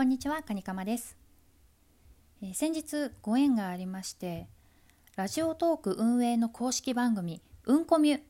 [0.00, 1.14] こんにちは、カニカマです、
[2.42, 4.46] えー先日ご縁がありまして、
[5.14, 8.20] ラジオトーク運営の公式番組、うんこみゅ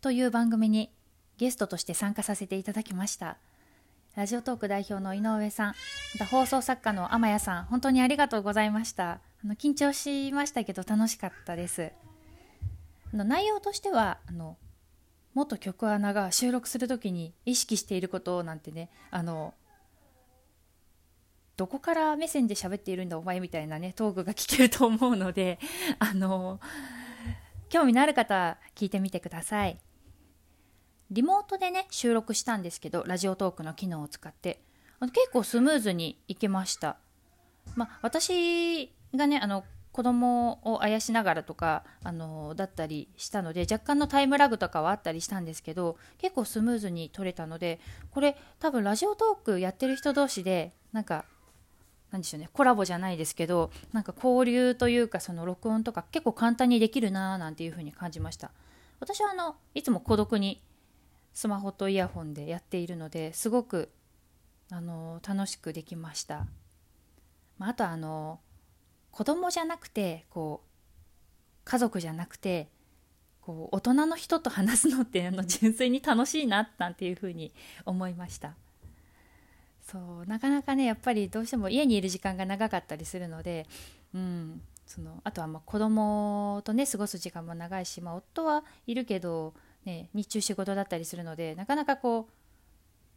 [0.00, 0.92] という番組に
[1.38, 3.38] ゲストとして参加させていただきました。
[4.16, 5.74] ラジオトーク代表の井上さん、ま
[6.18, 9.10] た放送作家の天谷さん、本当にありがとうございました。
[9.12, 11.92] あの緊張しましたけど楽しかったです。
[13.14, 14.56] あの内容としてはあの
[15.34, 19.54] 元局アナが収録するときに意識していることなんてねあの
[21.60, 25.58] どこから目線で喋っているんだお前みたいなねトークが聞けると思うので
[26.00, 26.58] あの
[27.68, 29.78] 興味のある方聞いてみてください。
[31.10, 34.62] リモートでね収録したんですけどラジオトークの機能を使って。
[35.12, 36.96] 結構スムーズにいけました。
[37.76, 47.80] まあ私がねあの子供をあやしながらとかあのだったりしたので若干のタイムラグとかはあったりしたんですけど結構スムーズに撮れたので
[48.12, 51.26] これ多分ラジオトークやってる人同士でなんか
[52.10, 58.50] なんでしょうねコラボじゃないですけどなんか交流というかその録音とか結構簡単にできるなーなんていう風に感じました。
[58.98, 60.62] 私はあのいつも孤独に
[61.32, 63.90] スマホとイヤホンでやっているのですごく
[64.70, 66.46] あの楽しくできました、
[67.58, 68.40] まあ、あとあの
[69.10, 70.68] 子供じゃなくてこう
[71.64, 72.68] 家族じゃなくて
[73.40, 77.52] こう大人の人と話すのってあの純粋に楽しいななんていう風に
[77.86, 78.54] 思いました。
[79.90, 83.66] そうなかなかねやっぱりどうしても家にいる時間が長かったりするので、
[84.14, 89.52] うん、そのあとはまあ子供とね過ごす時間も長いし、まあ、夫はいるけど、
[89.84, 92.32] ね、日中仕事だったりするのでなかなかこう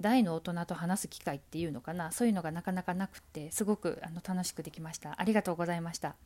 [0.00, 5.20] 大の大人と話す機会っていうのかなそういうのがなかなかなくてすごくあの楽しくできました。
[5.20, 6.16] ありがとうございました。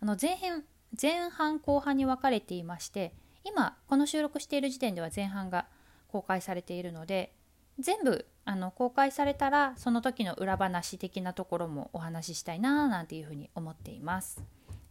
[0.00, 0.62] あの前編
[1.00, 5.66] 前半後半に分かれていまして今この収録している時点では前半が
[6.06, 7.32] 公開されているので
[7.78, 14.42] 全部あの公開されたらその時の裏話的なところもお話ししたいななんていうふうに思っています。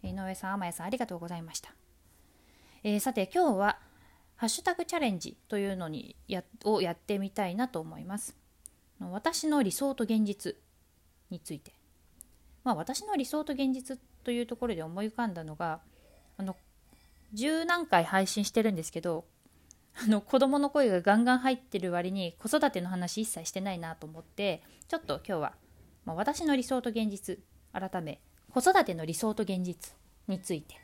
[0.01, 1.73] 井上さん天谷さんありがとうございました、
[2.83, 3.79] えーさて今日は
[4.35, 8.35] ハッシュタグチャレンジというのにやをやってみたいなと思います。
[8.99, 10.55] 私の理想と現実
[11.29, 11.73] について。
[12.63, 15.81] まあ私の理想と現実というところで思い浮かんだのが
[16.37, 16.55] あの
[17.33, 19.25] 十何回配信してるんですけど
[19.95, 25.53] あの子供の声がガンガン入ってる割に子育ての話一切してないなと思ってちょっと今日は、
[26.05, 27.39] まあ、私の理想と現実
[27.71, 28.19] 改め
[28.51, 29.93] 子育ての理想と現実
[30.27, 30.75] について。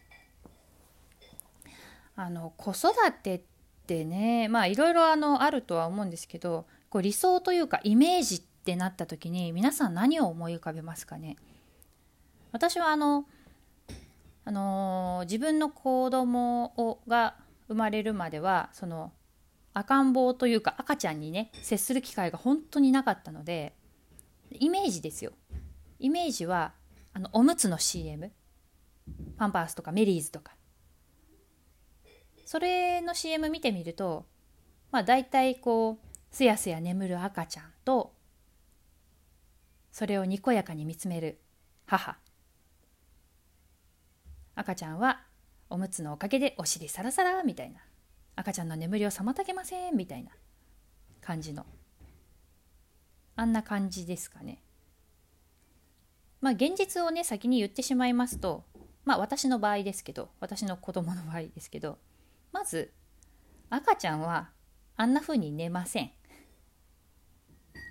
[2.16, 2.94] あの子育
[3.24, 3.42] てっ
[3.88, 11.38] てねまあいろいろあのあるとは思うんですけどこう理想というかイメージってなった時に皆さん何を思い浮かべますかね？
[12.52, 13.26] 私はあの
[14.44, 17.36] あのー自分の子供をが
[17.70, 19.14] 生まれるまではその
[19.74, 23.74] 赤ん坊というか赤ちゃんにね接する機会が本当になかったので
[24.52, 25.32] イメージですよ。
[26.00, 26.74] イメージは
[27.14, 28.32] あのおむつの CM
[29.38, 30.54] パンパースとかメリーズとか。
[32.46, 34.26] それの CM 見てみると
[34.92, 38.16] まあ大体こうすやすや眠る赤ちゃんと
[39.92, 41.40] それをにこやかに見つめる
[41.86, 42.18] 母。
[44.56, 45.29] 赤ちゃんは
[45.70, 47.80] おむつのおかげでお尻サラサラみたいな。
[48.40, 50.32] 赤ちゃんの眠りを妨げませんみたいな
[51.22, 51.66] 感じの。
[53.36, 54.62] あんな感じですかね。
[56.42, 58.64] まあ現実をね先に言ってしまいますと
[59.04, 61.98] まあ私の場合ですけど私の子供の場合ですけど
[62.54, 62.94] まず
[63.70, 64.50] 赤ちゃんは
[64.96, 66.12] あんな風に寝ません。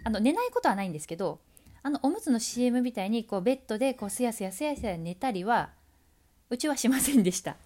[0.04, 1.40] あの寝ないことはないんですけど
[1.82, 5.70] あのおむつの CM みたいにこうベッドでこうすやすやすやすや寝たりは
[6.48, 7.56] うちはしませんでした。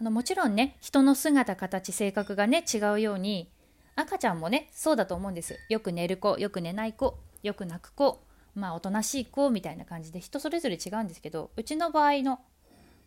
[0.00, 3.50] あのもちろんね人の姿形性格がね違うように
[3.96, 5.56] 赤ちゃんもねそうだと思うんです。
[5.68, 8.22] よく寝る子よく寝ない子よく泣く子
[8.54, 12.40] まあおとなしい子みたいな感じで人それぞれ違うんですけどうちの場合の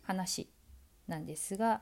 [0.02, 0.48] 話
[1.08, 1.80] なんですが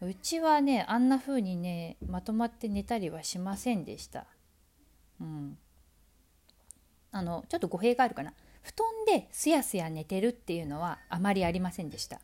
[0.00, 4.26] うちはねあんな風にねまとまって寝たりはしませんでした。
[5.20, 5.58] うん。
[7.12, 8.34] あのちょっと語弊があるかな。
[8.62, 12.20] 布団ですやすや寝てるっていうのはあまりありませんでした。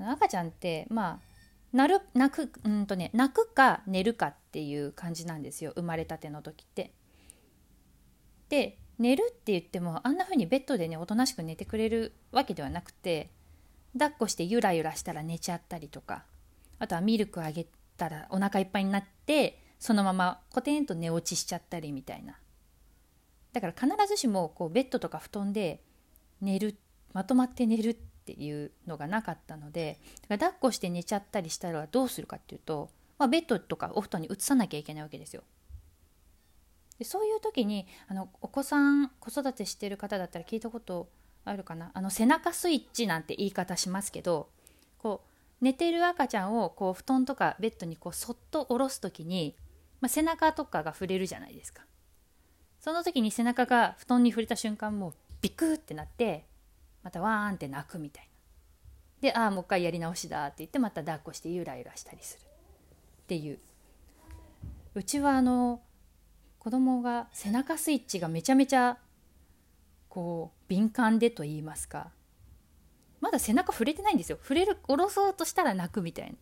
[0.00, 1.28] 赤ちゃんってまあ
[1.72, 6.92] なる泣くうんとね泣くか寝るかっていう感じなんですよ生まれたての時って。
[8.48, 13.30] で寝るって言ってもあんな風にベッドでねおとなしく寝てくれるわけではなくて
[13.92, 16.24] 抱っこしてゆらゆらしたら寝ちゃったりとか
[16.78, 17.66] あとはミルクあげ
[17.96, 22.38] たらお腹いっぱいになってそのままコテンと寝落ちしちゃったりみたいな
[23.52, 25.82] だから必ずしもこうベッドとか布団で
[26.40, 26.76] 寝る
[27.12, 27.96] まとまって寝るっ
[28.34, 29.98] ていうのがなかったので
[30.28, 35.42] だから抱っこして寝ちゃったりしたらどうするかっていうと、まあ、ベッドとかお布団に移さなきゃいけないわけですよ。
[36.98, 41.08] でそういう時にあのお子さん子育てしてる方だったら聞いたこと
[41.44, 41.90] あるかな？
[41.94, 44.50] あの背中スイッチなんて言い方しますけど
[44.98, 49.56] こう寝てる赤ちゃんをこう布団とかベッドにこうそっと下ろす時に、
[50.00, 51.82] まあ、背中とかが触れるじゃないですか
[52.80, 56.44] その時に背中が布団に触れた瞬間もうビクってなって
[57.08, 58.28] またワーンって泣くみたい
[59.22, 59.28] な。
[59.30, 62.44] でああもう一回やり直しだって言ってまた抱っこしてゆらゆらしたりする
[63.22, 63.58] っていう。
[64.94, 65.80] うちはあの
[66.58, 68.98] 子供が背中スイッチがめちゃめちゃ
[70.10, 72.10] こう敏感でと言いますか。
[73.22, 74.38] まだ背中触れてないんですよ。
[74.42, 76.36] 触れる下ろそうとしたら泣くみたいな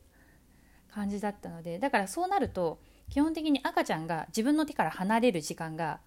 [0.93, 1.79] 感じだったので。
[1.79, 6.01] だからそうなると基本的に赤ちゃんが自分の手から離れる時間が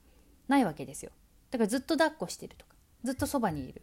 [0.49, 1.11] ないわけですよ。
[1.49, 2.75] だからずっと抱っこしてるとか
[3.05, 3.81] ずっとそばにいる。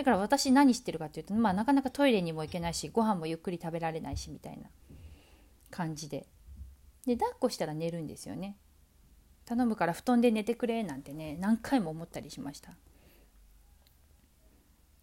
[0.00, 4.62] だから私何してるかっていうと、まあ、なかなかトイレにも行けないしご飯もゆっくり食べられないしみたいな
[5.70, 6.26] 感じで。
[7.04, 8.56] で抱っこしたら寝るんですよね。
[9.44, 12.72] 頼むから布団で寝てくれなんてね何回も思ったりしました。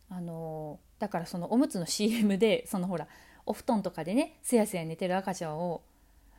[0.09, 3.07] あのだからそのおむつの CM でそのほら
[3.45, 5.83] お布団とかでねすやすや寝てる赤ちゃんを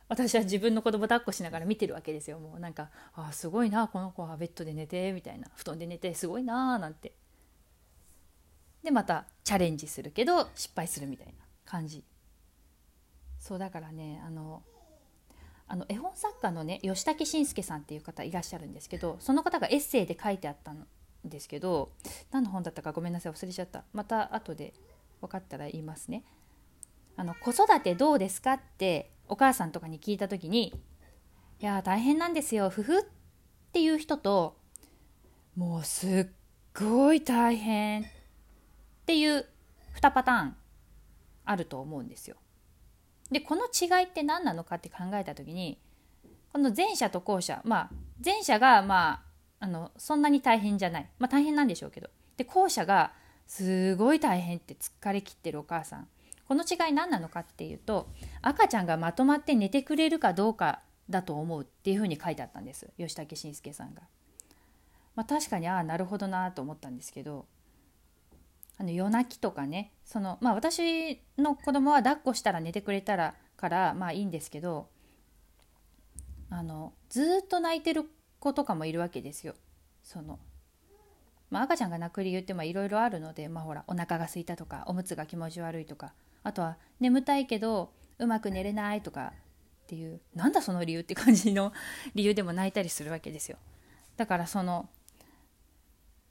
[0.09, 2.39] 私は自分の子供抱っこしながら見てるわけですよ。
[2.39, 5.47] もうなんかあすごいなこの子はベッドで寝てみたいな。
[5.55, 7.13] 布団で寝てすごいななんて
[8.83, 11.33] でまたチャレンジするけど失敗するみたいな
[11.65, 12.03] 感じ。
[13.39, 14.63] そうだからねあの
[15.67, 20.85] あの絵本作家のね吉武慎介さんっていう方いらっしゃるんですけどその方がエッセイで書いてあったん
[21.23, 21.91] ですけど
[22.31, 23.83] 何の本だったかごめんなさい忘れちゃった。
[23.93, 24.73] また後で
[25.21, 26.23] 分かったら言いますね。
[27.15, 30.73] あの子育てどうですかってお母さんとかに聞いた時に
[31.59, 33.03] 「いや大変なんですよふふ」っ
[33.73, 34.57] ていう人と
[35.55, 36.27] 「もうすっ
[36.73, 38.05] ごい大変」
[39.09, 39.43] っていう
[39.99, 40.55] 2パターン
[41.43, 42.35] あると思うんですよ。
[43.31, 45.79] でこの違いって何なのかって考えた時に
[46.53, 47.89] この前者と後者まあ
[48.23, 49.23] 前者がま
[49.59, 53.13] ああのそんなに大変じゃないまあ大変なんでしょうけどで後者が
[53.47, 56.07] すごい大変って疲れきってるお母さん
[56.47, 58.09] この違い何なのかっていうと
[58.43, 64.03] 赤ちゃんがまとまって寝てくれるかどうかだと思うっていうふうに書いてあったんです吉武慎介さんが。
[65.15, 67.47] まあ、確かにああなるほどなと思ったんですけど
[68.79, 74.87] あの夜泣きとかねそのまあ私の子供は抱っこしたら寝てくれたらからまあいいんですけど
[76.49, 78.05] あのずっと泣いてる
[78.39, 79.53] 子とかもいるわけですよ。
[80.01, 80.39] その
[81.51, 89.33] まあ、赤ちゃんが泣く理由っていろいろあるので、まあ、ほらお腹が空いたとかおむつが気持ち悪いとかあとは眠たいけどうまく寝れないとか
[89.83, 91.73] っていうなんだその理由って感じの
[92.13, 93.57] 理由でも泣いたりするわけですよ。
[94.15, 94.89] だからその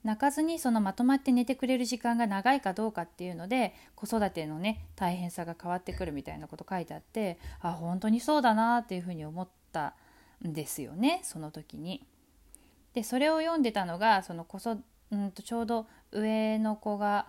[0.05, 9.95] 泣かずにそのまとまって寝てくれる時間が長いかどうかっていうので子育てのね大変さが変わってくるみたいなこと書いてあってあ本当にそうだなっていうふうに思った
[10.47, 12.07] んですよねその時に。
[12.95, 14.79] でそれを読んでたのがそのこそ
[15.11, 17.29] うんとちょうど上の子が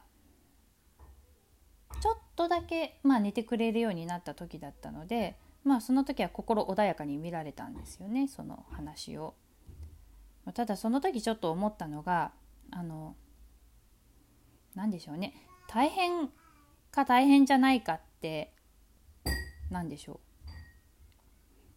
[2.01, 9.35] ちょっとだけ、まあ、寝てくれるようになった時だったので、まあ、その時は心穏やかに見られたんですよねその話を。
[10.53, 12.31] ただその時ちょっと思ったのが
[12.71, 13.15] あの
[14.75, 15.33] 何でしょうね。
[15.67, 16.29] 大変
[16.91, 18.53] か大変じゃないかって
[19.69, 20.19] 何でしょ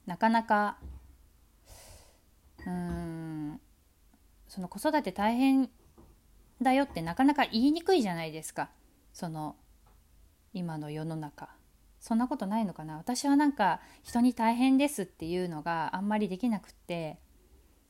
[0.07, 0.09] う。
[0.09, 0.79] なかなか
[2.67, 3.61] うーん
[4.49, 5.71] その子育て大変
[6.61, 8.71] だよってなかなか言いにくいじゃないですか。
[9.13, 9.57] その
[10.53, 11.51] 今の世の中。
[12.01, 12.97] そんなことないのかな。
[12.97, 17.21] 私はなんか人に大変ですっていうのがあんまりできなくって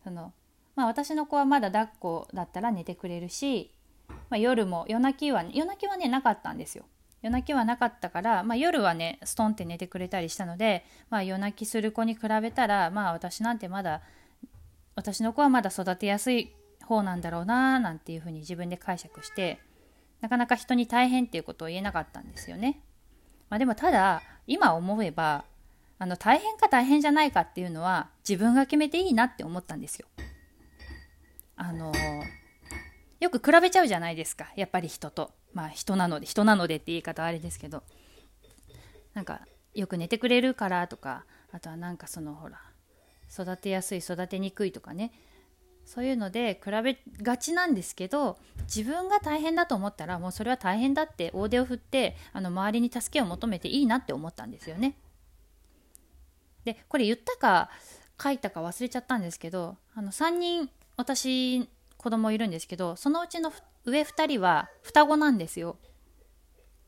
[0.05, 0.35] その
[0.75, 3.73] まあ、私の子はまだ抱っこだったら寝てくれるし、
[4.09, 6.85] まあ、夜も夜泣きは夜泣きはねなかったんですよ
[7.23, 14.03] 夜泣きはなかったから、まあ、夜はねストンって寝てくれたりしたので、まあ、夜泣きする子に比べたら、まあ、私なんてまだ
[14.97, 16.53] 私の子はまだ育てやすい
[16.85, 19.61] 方なんだろうななんていうふうに自分で解釈して
[20.21, 22.81] なかなか人に大変っていうことを言えなかったんですよね。
[23.51, 25.45] まあ、でもただ今思えば
[25.99, 30.07] あの大変か大変じゃないかっていうのは自分が決めていいなって思ったんですよ。
[31.65, 31.93] あの
[33.21, 34.53] よく比べちゃうじゃないですか。
[34.57, 35.31] やっぱり人と。
[35.53, 37.85] まあ人なので人なのでって言い方はあれですけど。
[39.15, 39.43] なんか
[39.75, 42.61] よく寝てくれるからとかあとはなんかそのほら
[43.31, 45.13] 育てやすい育てにくいとかね。
[45.85, 54.97] そういうので比べがちなんですけど自分が大変だと思ったらもうそれは大変だって大手を振ってあの周りに助けを求めていいなって思ったんですよね。
[56.65, 57.71] でこれ言ったか
[58.21, 63.53] 書いたか忘れちゃったんですけどあの3人私子供いるんですけどそのうちの
[63.85, 65.79] 上2人は双子なんですよ。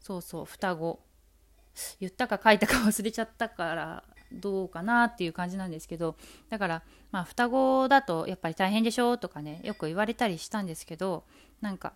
[0.01, 1.01] そうそう双子。
[1.99, 6.17] 言ったか書いたか忘れちゃったからどうかなっていう感じなんですけど。
[6.51, 11.25] だからまあ双子だとやっぱり大変でしょとかねよく言われたりしたんですけど
[11.61, 11.95] なんか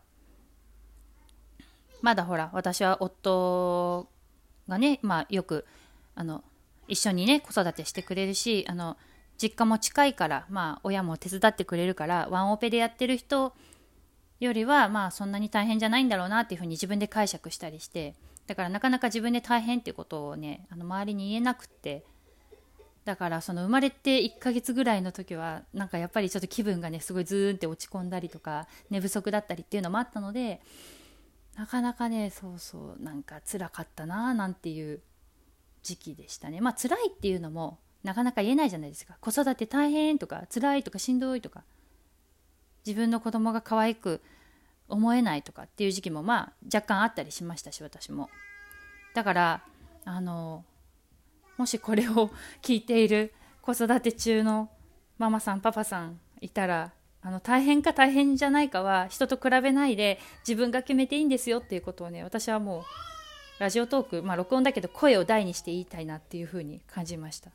[2.03, 4.09] まだほら私は夫
[4.69, 5.67] がねまあよく
[6.15, 6.45] あの
[6.87, 8.97] 一緒にね子育てしてくれるしあの
[9.41, 13.55] 実家も近いからまあ親も手伝ってくれるからワンオペでやってる人
[14.41, 18.15] よりはまあそんなに大変じゃないんだろうなっていうふうに自分で解釈したりして
[18.47, 22.05] だからなかなか自分で大変っていうことをねあの周りに言えなくって
[23.05, 30.61] だからその生まれて1ヶ月ぐらいの時はなんかやっぱりちょっと気分がねすごいズーンって落ち込んだりとか寝不足だったりっていうのもあったので
[31.57, 35.01] なかなかねそうそうなんか辛かったななんていう
[35.83, 36.61] 時期でしたね。
[36.61, 39.17] まあ辛いっていうのもなかなか言えないじゃないですか。
[39.21, 41.65] 子育て大変とか辛いとかしんどいとか。
[42.87, 44.23] 自分の子供が可愛く
[44.89, 48.31] 思えないとかっていう時期もまあ若干あったりしましたし私も。
[49.15, 49.63] だから
[50.05, 50.65] あの
[51.59, 52.31] もしこれを
[52.63, 54.71] 聞いている子育て中の
[55.19, 62.81] ママさんパパさんいたらあの大変か大変じゃないかは人と比べないで自分が決めていいんですよっていうことをね私はも
[63.59, 67.51] うラジオトークまあ録音だけど声を大にして言いたいなっていうふうに感じました。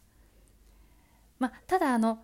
[1.44, 2.20] まあ、ただあの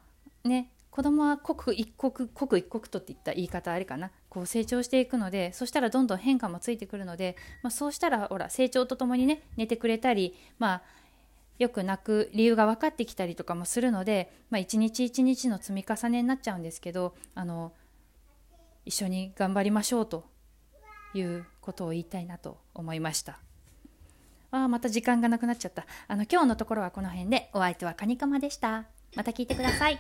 [0.45, 10.81] ね子供は刻一刻刻一刻とっていった言い方あれかなこう成長していくのでそしたらどんどん変化もついてくるので、まあ、そうしたらほら成長とともにね寝てくれたりまあ
[11.57, 17.73] よく泣く理由が分かってきたりとかもするので、まあ、一日一日の積み重ねになっちゃうんですけどあの
[18.85, 20.23] 一緒に頑張りましょうと
[21.13, 23.39] いうことを言いたいなと思いました。
[24.51, 25.85] あまた時間がなくなっちゃった。
[26.07, 28.85] あの今日のところはこの辺でお相手はカニカマでした。
[29.15, 29.99] また聞いてください。